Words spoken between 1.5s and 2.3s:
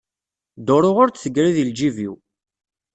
di lǧib-iw.